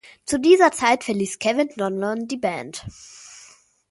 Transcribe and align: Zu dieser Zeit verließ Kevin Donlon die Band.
Zu 0.25 0.39
dieser 0.39 0.71
Zeit 0.71 1.03
verließ 1.03 1.37
Kevin 1.37 1.69
Donlon 1.77 2.27
die 2.27 2.37
Band. 2.37 2.83